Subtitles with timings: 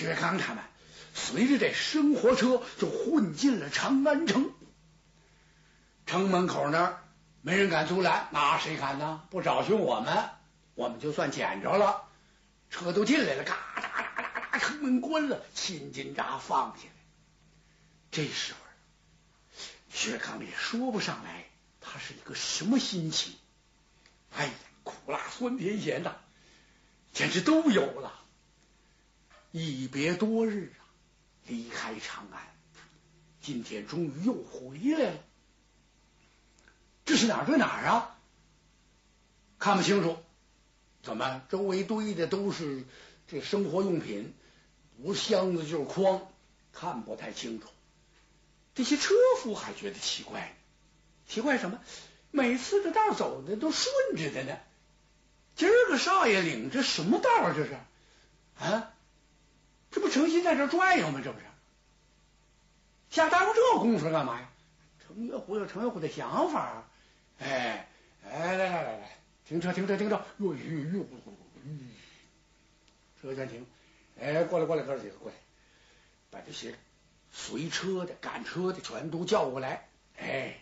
[0.00, 0.64] 薛刚他们
[1.12, 4.50] 随着这生活车就混进了长安城。
[6.06, 7.04] 城门口那儿
[7.42, 9.22] 没人敢阻拦，那谁敢呢？
[9.28, 10.30] 不找寻我们，
[10.74, 12.08] 我们就算捡着了。
[12.70, 16.92] 车都进来了，嘎哒哒哒哒，城门关了，千斤闸放下来。
[18.10, 18.58] 这时候，
[19.90, 21.44] 薛刚也说不上来
[21.82, 23.34] 他是一个什么心情。
[24.34, 26.16] 哎呀，苦辣酸甜咸呐，
[27.12, 28.14] 简直都有了。
[29.52, 30.82] 一别多日啊，
[31.46, 32.40] 离开长安，
[33.40, 35.18] 今天终于又回来了。
[37.04, 38.16] 这是哪儿对哪儿啊？
[39.58, 40.16] 看不清楚。
[41.02, 41.42] 怎么？
[41.48, 42.84] 周围堆的都是
[43.26, 44.34] 这生活用品，
[45.02, 46.30] 不是箱子就是筐，
[46.72, 47.66] 看不太清楚。
[48.74, 50.56] 这些车夫还觉得奇怪，
[51.26, 51.80] 奇怪什么？
[52.30, 54.56] 每次这道走的都顺着的呢，
[55.56, 57.52] 今儿个少爷领着什么道啊？
[57.56, 57.72] 这是
[58.60, 58.92] 啊？
[59.90, 61.20] 这不诚心在这转悠吗？
[61.24, 61.44] 这不是？
[63.10, 64.48] 瞎耽误这功夫干嘛呀？
[65.04, 66.84] 程月虎有程月虎的想法，
[67.40, 67.88] 哎
[68.24, 71.06] 哎，来来来来，停车停车停车，哟哟哟，
[73.20, 73.66] 车全停，
[74.20, 75.36] 哎，过来过来哥几个过来，
[76.30, 76.72] 把这些
[77.32, 80.56] 随车的、赶车的全都叫过来，哎，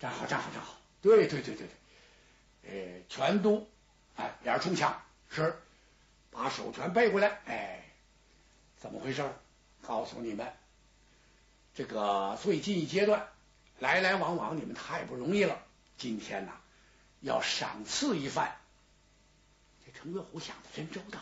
[0.00, 0.76] 站好站好站好。
[1.00, 1.68] 对对对对
[2.64, 3.68] 对，呃，全都
[4.16, 5.54] 哎，脸冲墙，是
[6.32, 7.83] 把手全背过来，哎，
[8.84, 9.24] 怎么回事？
[9.80, 10.52] 告诉你们，
[11.74, 13.26] 这个最近一阶段
[13.78, 15.58] 来来往往，你们太不容易了。
[15.96, 16.52] 今天呐，
[17.22, 18.54] 要赏赐一番。
[19.86, 21.18] 这程月虎想的真周到，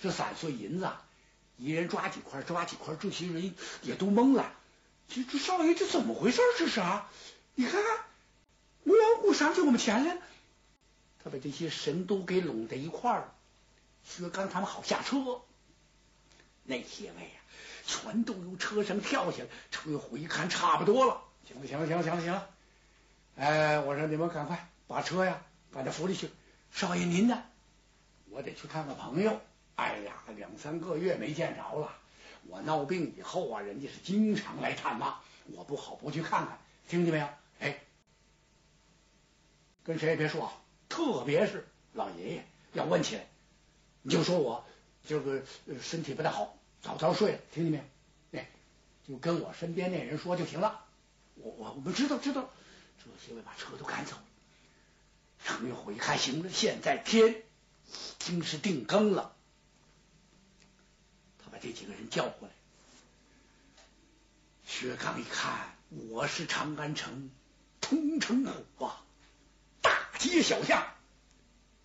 [0.00, 0.90] 这散碎银子，
[1.58, 4.54] 一人抓几块，抓几块，这些人也都懵了。
[5.10, 6.40] 这这少爷这怎么回事？
[6.56, 7.10] 这是啊，
[7.54, 7.98] 你看看。
[8.84, 10.16] 无缘无故赏起我们钱来，
[11.22, 13.28] 他把这些神都给拢在一块儿。
[14.02, 15.42] 薛刚他们好下车，
[16.66, 17.38] 那些位啊，
[17.86, 19.48] 全都由车上跳下来。
[19.70, 22.50] 程月虎一看，差不多了，行了，行了，行了，行了，行了。
[23.36, 26.30] 哎，我说你们赶快把车呀赶到府里去。
[26.72, 27.42] 少爷您呢？
[28.30, 29.40] 我得去看看朋友。
[29.76, 31.94] 哎呀，两三个月没见着了。
[32.48, 36.58] 我闹病以后啊，人家是经常来探望，我不好不去看看。
[36.88, 37.28] 听见没有？
[37.60, 37.78] 哎。
[39.84, 40.52] 跟谁也别说，
[40.88, 43.26] 特别是老爷爷要问起来，
[44.02, 44.64] 你就说我
[45.06, 45.42] 这个
[45.80, 47.72] 身体不太好，早早睡了，听见
[48.30, 48.38] 没？
[48.38, 48.48] 哎，
[49.06, 50.84] 就跟我身边那人说就行了。
[51.36, 52.50] 我我我们知道知道，
[52.98, 54.16] 这些位把车都赶走。
[55.44, 57.42] 程月虎一看，行了，现在天已
[58.18, 59.36] 经是定更了，
[61.38, 62.54] 他把这几个人叫过来。
[64.66, 65.76] 薛刚一看，
[66.10, 67.30] 我是长安城
[67.80, 69.04] 通城虎啊！
[69.80, 70.84] 大街小巷，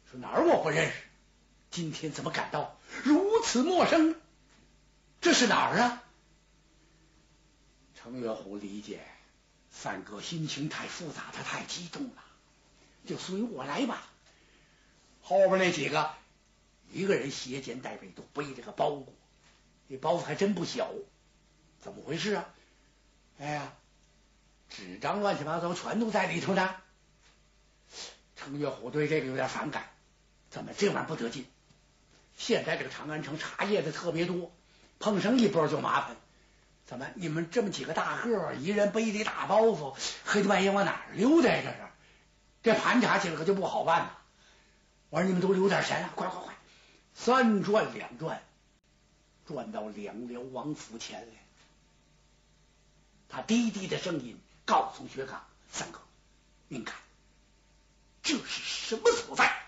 [0.10, 0.94] 说哪儿我不认识？
[1.70, 4.16] 今天怎么赶到如此陌生？
[5.22, 6.03] 这是哪儿啊？
[7.96, 9.06] 程月虎理解
[9.69, 12.24] 三哥心情太复杂，他太激动了，
[13.06, 14.03] 就随我来吧。
[15.22, 16.12] 后边那几个，
[16.91, 19.13] 一个人斜肩带背，都背着个包裹，
[19.88, 20.91] 这包袱还真不小。
[21.80, 22.50] 怎么回事啊？
[23.40, 23.74] 哎呀，
[24.69, 26.75] 纸张乱七八糟，全都在里头呢。
[28.35, 29.90] 程月虎对这个有点反感，
[30.50, 31.46] 怎么这玩意儿不得劲？
[32.41, 34.52] 现在这个长安城茶叶的特别多，
[34.97, 36.18] 碰上一波就麻烦。
[36.88, 41.62] 怎么你们这么几个大个儿，一人背着一大包袱，黑的半夜往哪儿溜达呀？
[41.63, 41.78] 这是
[42.63, 44.18] 这盘查起来可就不好办了。
[45.12, 46.09] 我说你们都留点神啊！
[46.16, 46.56] 快快快，
[47.13, 48.41] 三转两转，
[49.46, 51.34] 转到两辽王府前来。
[53.30, 56.00] 他低低的声音告诉薛刚：“三哥，
[56.69, 56.96] 您看。”
[58.24, 59.61] 这是什么所在？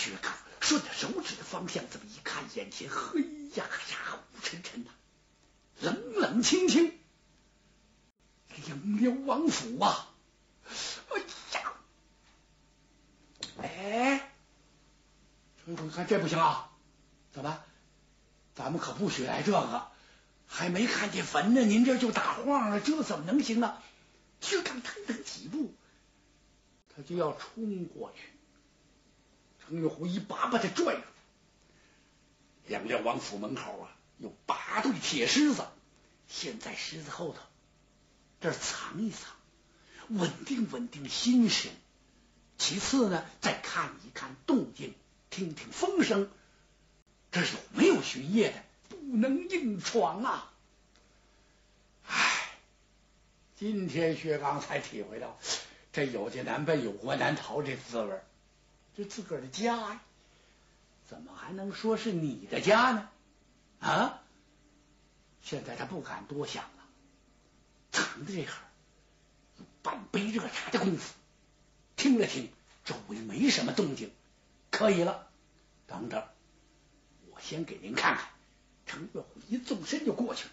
[0.00, 3.20] 薛刚顺着手指的方向这么一看，眼前黑
[3.54, 4.90] 压压、乌沉沉的，
[5.80, 6.98] 冷冷清清，
[8.66, 10.08] 两辽王府啊！
[11.10, 11.20] 哎
[11.52, 11.72] 呀，
[13.60, 14.32] 哎，
[15.62, 16.70] 陈总看这不行啊！
[17.32, 17.62] 怎么？
[18.54, 19.86] 咱们可不许来这个。
[20.46, 23.82] 还没看见坟呢，您这就打晃了，这怎么能行呢？
[24.40, 25.74] 薛刚腾腾几步，
[26.96, 28.22] 他就要冲过去。
[29.70, 31.02] 程月虎一把把他拽住。
[32.66, 35.64] 两辽王府门口啊，有八对铁狮子，
[36.28, 37.38] 先在狮子后头
[38.40, 39.32] 这儿藏一藏，
[40.08, 41.70] 稳定稳定心神。
[42.58, 44.94] 其次呢，再看一看动静，
[45.30, 46.28] 听听风声，
[47.30, 48.62] 这有没有巡夜的？
[48.88, 50.52] 不能硬闯啊！
[52.06, 52.58] 唉，
[53.56, 55.38] 今天薛刚才体会到
[55.92, 58.20] 这有家难奔，有国难逃这滋味。
[59.00, 60.02] 这自个儿的家呀，
[61.08, 63.08] 怎么还能说是你的家呢？
[63.78, 64.20] 啊！
[65.40, 66.84] 现在他不敢多想了，
[67.92, 68.60] 躺在这会儿，
[69.80, 71.14] 半杯热茶的功夫，
[71.96, 72.52] 听了听
[72.84, 74.12] 周围没什么动静，
[74.70, 75.28] 可以了。
[75.86, 76.22] 等等，
[77.30, 78.28] 我先给您看看。
[78.84, 80.50] 程月虎一纵身就过去了，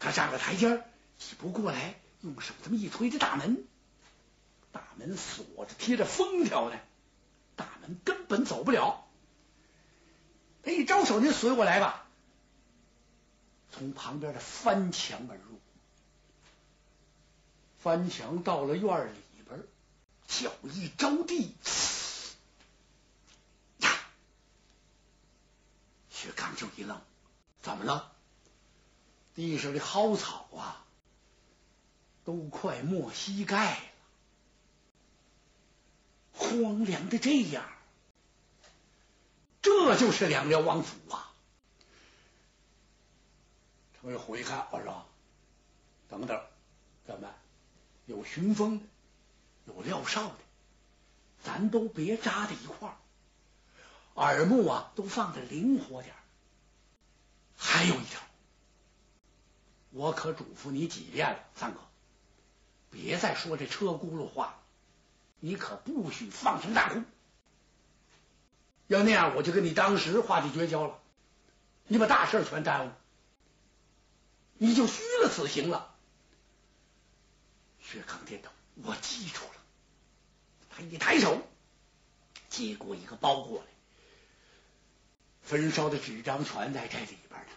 [0.00, 0.84] 他上了台阶，
[1.16, 3.64] 几步过来，用手这么一推这大门，
[4.70, 6.78] 大门锁着，贴着封条呢，
[7.56, 9.06] 大门根本走不了。
[10.62, 12.06] 他一招手，您随我来吧。
[13.72, 15.60] 从旁边的翻墙而入，
[17.78, 19.62] 翻墙到了院里边，
[20.28, 21.54] 脚一着地，
[23.78, 23.90] 呀，
[26.10, 27.00] 薛刚就一愣。
[27.62, 28.12] 怎么了？
[29.34, 30.84] 地上的蒿草啊，
[32.24, 33.82] 都快没膝盖了，
[36.62, 37.64] 荒凉的这样，
[39.62, 41.34] 这就是两辽王府啊！
[44.00, 45.06] 程月虎一看，我说
[46.08, 46.40] ：“等等，
[47.06, 47.28] 怎么
[48.06, 48.84] 有巡风的，
[49.66, 50.36] 有撂哨的，
[51.42, 52.96] 咱都别扎在一块儿，
[54.14, 56.14] 耳目啊都放的灵活点
[57.56, 58.20] 还有一条，
[59.90, 61.80] 我可嘱咐你几遍了，三哥，
[62.90, 64.60] 别再说这车轱辘话。
[65.44, 67.02] 你可不许放声大哭，
[68.86, 70.98] 要那样我就跟你当时划地绝交了，
[71.86, 72.90] 你把大事全耽误，
[74.56, 75.94] 你就虚了此行了。
[77.78, 78.50] 薛康点头，
[78.84, 79.50] 我记住了。
[80.70, 81.42] 他一抬手，
[82.48, 83.66] 接过一个包裹来。
[85.42, 87.52] 焚烧的纸张全在这里边呢。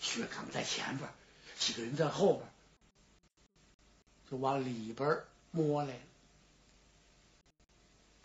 [0.00, 1.10] 薛刚在前边，
[1.58, 2.48] 几个人在后边，
[4.30, 5.18] 就往里边
[5.50, 5.94] 摸来。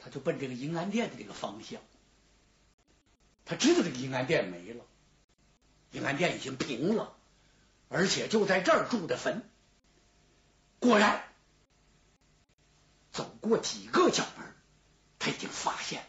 [0.03, 1.81] 他就奔这个银安殿的这个方向。
[3.45, 4.85] 他知道这个银安殿没了，
[5.91, 7.15] 银安殿已经平了，
[7.87, 9.49] 而且就在这儿住的坟。
[10.79, 11.23] 果然，
[13.13, 14.53] 走过几个角门，
[15.19, 16.05] 他已经发现。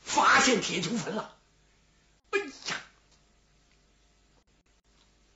[0.00, 1.36] 发现铁球坟了！
[2.30, 2.76] 哎呀，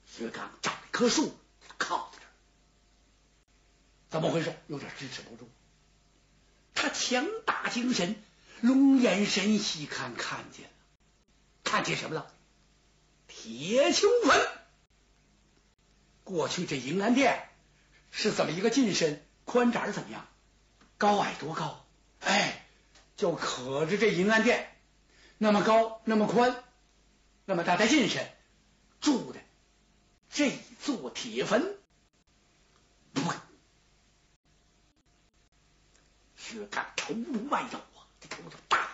[0.07, 1.35] 薛刚长一棵树
[1.79, 2.31] 靠在这儿，
[4.11, 4.55] 怎么回事？
[4.67, 5.49] 有点支持不住。
[6.89, 8.17] 强打精神，
[8.61, 10.71] 龙眼神细看，看见了，
[11.65, 12.33] 看见什么了？
[13.27, 14.49] 铁球坟。
[16.25, 17.49] 过去这银安殿
[18.11, 19.25] 是怎么一个进深？
[19.45, 20.27] 宽窄怎么样？
[20.97, 21.85] 高矮多高？
[22.21, 22.65] 哎。
[23.17, 24.73] 就可着这银安殿，
[25.39, 26.63] 那么高，那么宽，
[27.47, 28.31] 那么大的进深，
[29.01, 29.41] 住的
[30.31, 31.77] 这座铁坟，
[33.13, 33.21] 不，
[36.49, 38.89] 薛刚头颅外抖啊，这头就大，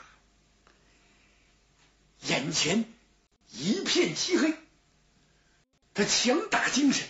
[2.22, 2.92] 眼前
[3.52, 4.56] 一片漆黑，
[5.94, 7.06] 他强打精神，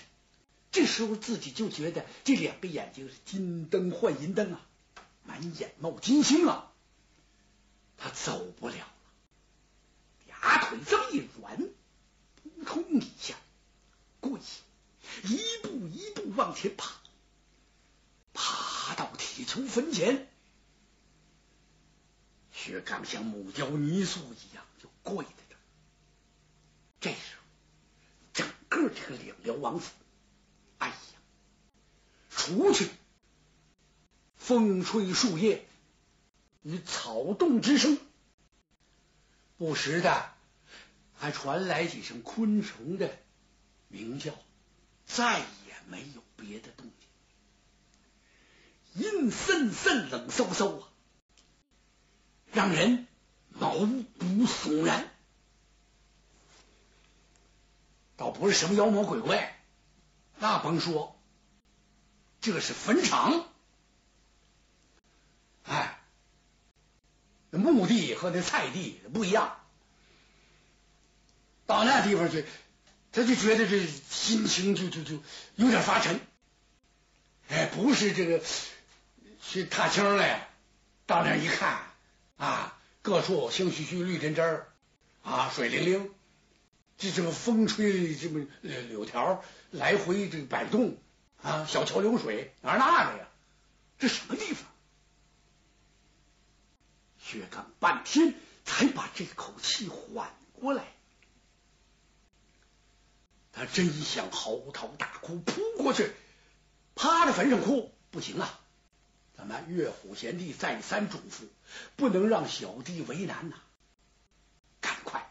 [0.71, 4.61] 这时候自己就觉得这两个眼睛是金灯换银灯啊，
[5.23, 6.71] 满眼冒金星啊。
[7.97, 8.95] 他走不了了，
[10.27, 11.57] 俩腿这么一软，
[12.43, 13.35] 扑通一下
[14.21, 17.01] 跪下，一步一步往前爬，
[18.35, 20.29] 爬到铁球坟前，
[22.65, 25.59] 薛刚像木雕泥塑一样就跪在这儿。
[27.01, 27.43] 这时候，
[28.33, 29.93] 整个这个两辽王府，
[30.79, 30.95] 哎呀，
[32.31, 32.89] 出去
[34.39, 35.67] 风吹树叶。
[36.63, 37.99] 与草动之声，
[39.59, 40.33] 不时的
[41.13, 43.15] 还传来几声昆虫的
[43.89, 44.33] 鸣叫，
[45.05, 45.45] 再也
[45.91, 46.91] 没有别的动
[48.95, 50.89] 静，阴森森、冷飕飕啊，
[52.55, 53.07] 让人
[53.51, 55.09] 毛骨悚然。
[58.17, 59.61] 倒不是什么妖魔鬼怪，
[60.39, 61.21] 那甭说，
[62.41, 63.45] 这是坟场。
[65.65, 65.99] 哎
[67.51, 69.57] 墓地和那菜地不一样，
[71.67, 72.45] 到那地方去，
[73.13, 75.23] 他就觉得这心情就就就
[75.55, 76.21] 有点发沉。
[77.49, 78.43] 哎，不是这个
[79.41, 80.49] 去踏青来，
[81.07, 81.84] 到那一看
[82.37, 84.73] 啊，各处青须须、绿针针儿
[85.23, 86.15] 啊，水灵灵，
[86.99, 90.97] 这这么风吹，这么柳条来回这个摆动
[91.43, 93.29] 啊，小桥流水，哪那的呀？
[93.99, 94.67] 这什么地方？
[97.19, 100.85] 薛刚半天才把这口气缓过来，
[103.53, 106.13] 他真想嚎啕大哭，扑过去
[106.95, 108.61] 趴在坟上哭，不行啊！
[109.37, 109.65] 咱们？
[109.69, 111.49] 岳虎贤弟再三嘱咐，
[111.97, 113.57] 不能让小弟为难呐！
[114.81, 115.29] 赶快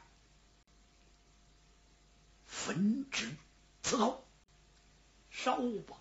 [2.47, 3.29] 焚纸
[3.83, 4.27] 伺候，
[5.31, 5.97] 烧吧！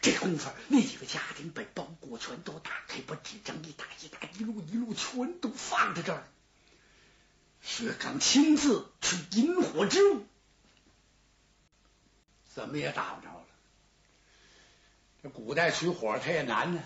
[0.00, 6.28] 这功夫，那几个家丁把包裹全都打开，把纸张一打一打，一路一路全都放在这儿。
[7.62, 10.26] 薛刚亲自去引火之物，
[12.54, 13.46] 怎么也打不着了。
[15.22, 16.82] 这古代取火，它也难呢。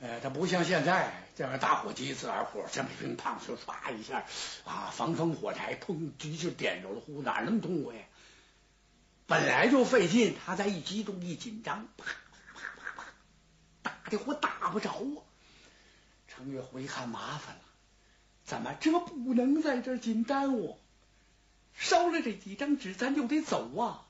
[0.00, 4.24] 呃，它不像现在这样打火机自然火，这么乒乓就唰一下
[4.64, 8.02] 啊，防风火柴，砰，一就点着了，呼，哪那么痛快呀？
[9.26, 12.12] 本来就费劲，他再一激动一紧张，啪啪
[12.54, 13.04] 啪啪啪，
[13.82, 15.20] 打的火打不着啊！
[16.28, 17.60] 程月虎一看麻烦了，
[18.44, 20.78] 怎么这不能在这紧耽误？
[21.74, 24.06] 烧了这几张纸，咱就得走啊！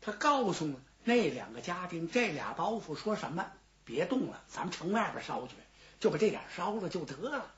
[0.00, 3.46] 他告诉那两个家丁，这俩包袱说什么？
[3.84, 5.54] 别动了，咱们城外边烧去，
[6.00, 7.52] 就把这点烧了就得了。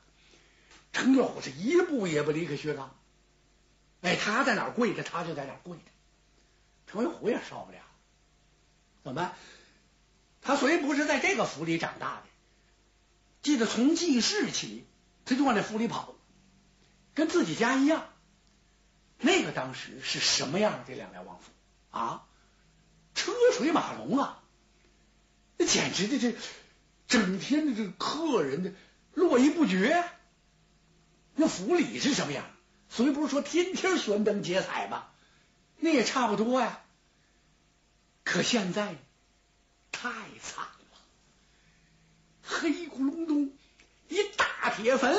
[0.93, 2.95] 程月虎是一步也不离开薛刚，
[4.02, 5.83] 哎，他在哪跪着，他就在哪跪着。
[6.87, 7.78] 程月虎也烧不了，
[9.02, 9.33] 怎么？
[10.40, 12.23] 他虽不是在这个府里长大的，
[13.43, 14.87] 记得从记事起，
[15.25, 16.14] 他就往这府里跑，
[17.14, 18.07] 跟自己家一样。
[19.19, 20.85] 那个当时是什么样？
[20.87, 21.50] 这两辽王府
[21.90, 22.26] 啊，
[23.14, 24.43] 车水马龙啊！
[25.56, 26.37] 那简直的这，
[27.06, 28.73] 整天的这客人的
[29.12, 30.04] 络绎不绝。
[31.34, 32.44] 那府里是什么样？
[32.88, 35.08] 所以不是说天天悬灯结彩吗？
[35.78, 36.80] 那也差不多呀。
[38.23, 38.96] 可现在
[39.90, 40.99] 太惨了，
[42.42, 43.52] 黑咕隆咚
[44.08, 45.16] 一大铁坟，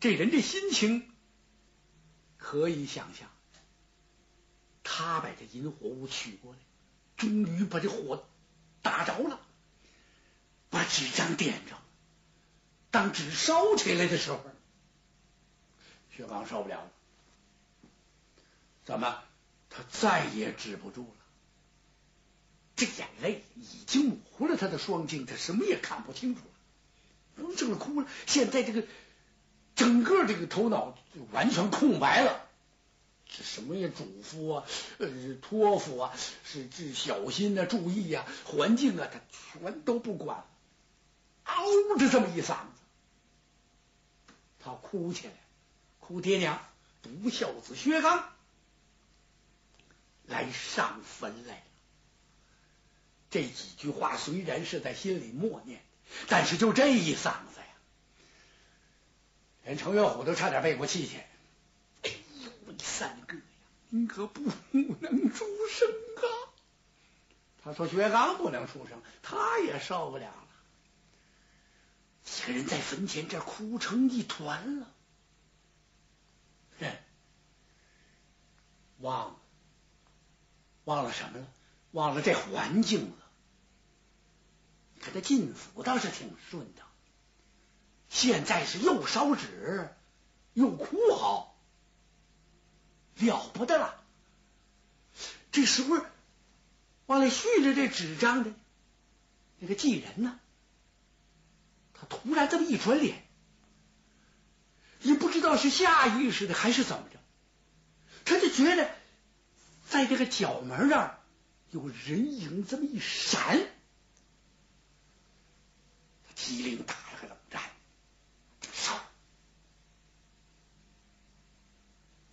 [0.00, 1.10] 这人这心情
[2.36, 3.28] 可以想象。
[4.82, 6.58] 他把这引火物取过来，
[7.16, 8.28] 终于把这火。
[8.82, 9.40] 打着了，
[10.70, 11.76] 把纸张点着。
[12.90, 14.40] 当纸烧起来的时候，
[16.16, 16.90] 薛刚受不了了。
[18.84, 19.22] 怎么？
[19.68, 21.16] 他再也止不住了。
[22.74, 27.54] 这眼泪已经模糊了他的双睛，他什么也看不清楚了。
[27.56, 28.84] 正哭了，现在这个
[29.76, 32.49] 整个这个头脑就完全空白了。
[33.32, 33.88] 这什么呀？
[33.96, 34.66] 嘱咐啊，
[34.98, 35.08] 呃，
[35.40, 36.12] 托付啊，
[36.44, 39.20] 是是小心啊，注意呀，环境啊，他
[39.62, 40.44] 全都不管，
[41.44, 45.32] 嗷的这么一嗓子，他哭起来，
[46.00, 46.60] 哭爹娘，
[47.02, 48.28] 不孝子薛刚
[50.26, 51.62] 来上坟来了。
[53.30, 55.80] 这几句话虽然是在心里默念，
[56.28, 57.66] 但是就这一嗓子呀，
[59.64, 61.20] 连程月虎都差点背过气去。
[62.82, 63.42] 三哥呀，
[63.88, 66.24] 你可不能出声啊！
[67.62, 70.48] 他说薛刚不能出声，他也受不了了。
[72.24, 74.86] 几个人在坟前这哭成一团了，
[76.78, 76.86] 哼，
[78.98, 79.36] 忘了，
[80.84, 81.46] 忘了什么了？
[81.90, 83.16] 忘了这环境了。
[85.00, 86.82] 可他进府倒是挺顺的，
[88.08, 89.88] 现在是又烧纸
[90.52, 91.49] 又哭嚎。
[93.20, 94.02] 了不得了！
[95.52, 96.04] 这时候，
[97.06, 98.52] 往里续着这纸张的
[99.58, 100.38] 那个继人呢，
[101.92, 103.26] 他突然这么一转脸，
[105.02, 107.18] 也不知道是下意识的还是怎么着，
[108.24, 108.90] 他就觉得
[109.88, 111.18] 在这个角门那儿
[111.70, 113.58] 有人影这么一闪，
[116.28, 117.60] 他机灵大了个冷战，
[118.72, 119.00] 烧，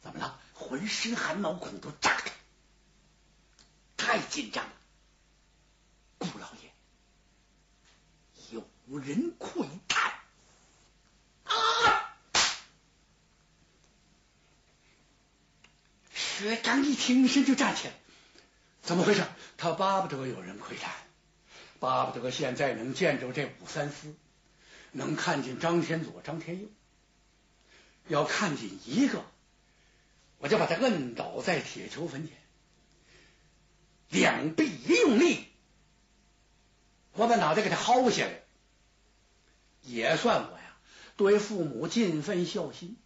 [0.01, 0.39] 怎么了？
[0.67, 2.31] 浑身汗毛孔都炸开，
[3.95, 4.71] 太紧张了。
[6.17, 6.73] 顾老爷，
[8.51, 10.11] 有人窥探
[11.45, 12.17] 啊！
[16.13, 17.93] 薛刚一挺身就站起来，
[18.81, 19.25] 怎么回事？
[19.55, 20.93] 他巴不得有人窥探，
[21.79, 24.13] 巴不得现在能见着这武三思，
[24.91, 26.67] 能看见张天佐、张天佑，
[28.09, 29.23] 要看见一个。
[30.39, 32.37] 我就把他摁倒在铁球坟前，
[34.09, 35.45] 两臂一用力，
[37.13, 38.43] 我把脑袋给他薅下来，
[39.81, 40.77] 也算我呀
[41.15, 42.97] 对父母尽份孝心，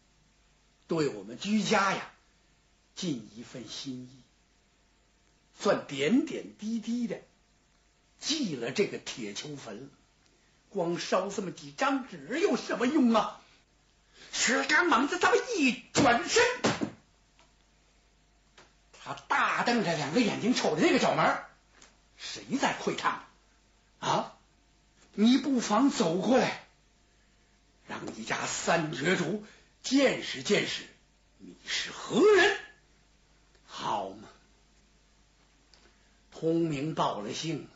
[0.87, 2.11] 对我们居家呀
[2.95, 4.09] 尽一份心意，
[5.57, 7.21] 算点点滴滴的
[8.19, 9.89] 记了这个铁球坟。
[10.69, 13.41] 光烧这么几张纸有什么用啊？
[14.31, 16.41] 薛刚猛子这么一转身。
[19.03, 21.43] 他大瞪着两个眼睛瞅着那个角门，
[22.17, 23.25] 谁在窥探
[23.99, 24.37] 啊？
[25.13, 26.63] 你不妨走过来，
[27.87, 29.45] 让你家三绝主
[29.81, 30.87] 见识见识
[31.39, 32.59] 你是何人，
[33.65, 34.29] 好吗？
[36.31, 37.67] 通明报了信，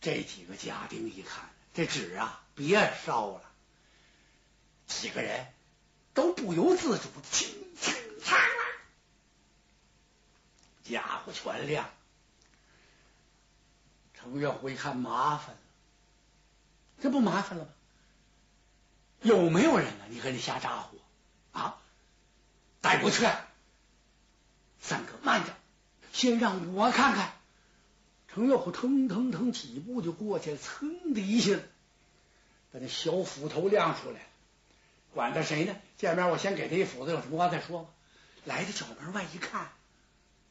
[0.00, 3.42] 这几个家丁一看，这纸啊，别烧了，
[4.86, 5.46] 几个人
[6.14, 7.48] 都不由自主，轻
[7.80, 8.64] 轻擦了，
[11.26, 11.88] 家伙全亮。
[14.14, 15.60] 程月虎一看麻烦了，
[17.00, 17.70] 这不麻烦了吗？
[19.22, 20.04] 有没有人呢？
[20.08, 20.98] 你和你瞎咋呼
[21.52, 21.78] 啊？
[22.80, 23.26] 带过去。
[24.80, 25.52] 三哥，慢着，
[26.12, 27.32] 先让我看看。
[28.32, 31.58] 程月虎腾腾腾几步就过去了，噌的一下，
[32.70, 34.26] 把那小斧头亮出来了。
[35.12, 35.74] 管他谁呢？
[35.96, 37.90] 见面我先给他一斧子，有什么话再说吧。
[38.44, 39.72] 来到角门外一看，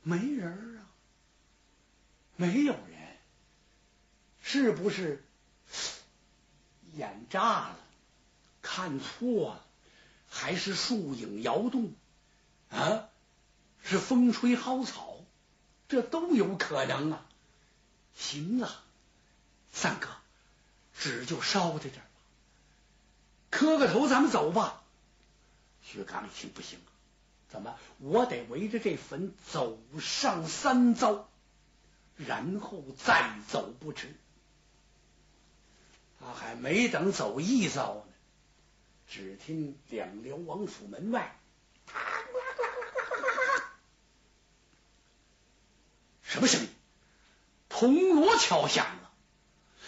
[0.07, 0.85] 没人啊，
[2.35, 3.17] 没有人。
[4.43, 5.25] 是不是
[6.93, 7.79] 眼炸了？
[8.61, 9.65] 看错了？
[10.29, 11.91] 还是树影摇动？
[12.69, 13.09] 啊？
[13.83, 15.17] 是风吹蒿草？
[15.87, 17.25] 这都有可能啊！
[18.15, 18.83] 行啊，
[19.73, 20.09] 三哥，
[20.99, 22.09] 纸就烧在这儿吧。
[23.49, 24.83] 磕个头，咱们走吧。
[25.83, 26.79] 薛刚一听不行，
[27.55, 27.79] 怎么？
[27.99, 31.29] 我得围着这坟走上三遭，
[32.17, 34.13] 然后再走不迟。
[36.19, 38.13] 他还没等走一遭呢，
[39.07, 41.39] 只听两辽王府门外，
[46.23, 46.67] 什么声音？
[47.69, 49.11] 铜锣敲响了。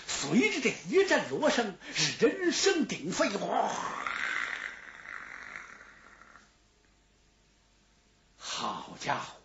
[0.07, 3.69] 随着这一阵锣声，是人声鼎沸，哗！
[8.39, 9.37] 好家伙，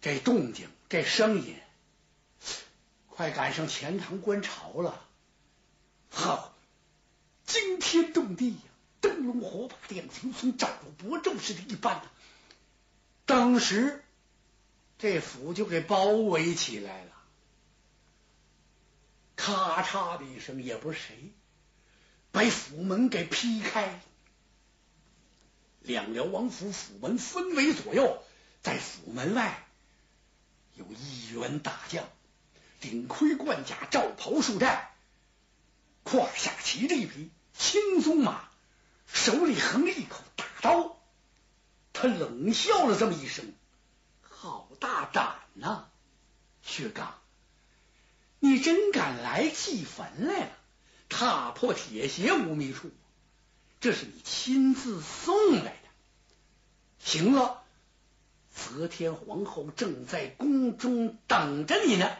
[0.00, 1.56] 这动静，这声音！
[3.08, 5.06] 快赶上钱塘观潮了，
[6.10, 6.52] 好
[7.44, 8.58] 惊天动地呀！
[9.00, 12.02] 灯笼火把亮，就从照伯仲似的一般。
[13.26, 14.02] 当时
[14.98, 17.12] 这府就给包围起来了，
[19.36, 21.32] 咔嚓的一声，也不是谁
[22.32, 24.00] 把府门给劈开。
[25.86, 28.22] 两辽王府府门分为左右，
[28.60, 29.64] 在府门外
[30.74, 32.04] 有一员大将。
[32.78, 34.94] 顶盔贯甲，罩袍束带，
[36.04, 38.48] 胯下骑着一匹青鬃马，
[39.06, 40.98] 手里横着一口大刀。
[41.92, 43.54] 他冷笑了这么一声
[44.20, 45.88] ：“好大胆呐，
[46.62, 47.18] 薛刚，
[48.40, 50.50] 你真敢来祭坟来了，
[51.08, 52.90] 踏破铁鞋无觅处。
[53.86, 55.88] 这是你亲自送来的。
[56.98, 57.62] 行了，
[58.52, 62.10] 则天皇后正在宫中等着你呢。”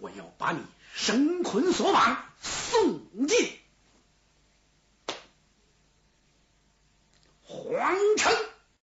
[0.00, 0.62] 我要把你
[0.94, 3.58] 绳捆索绑，送进
[7.42, 7.84] 皇
[8.16, 8.32] 城。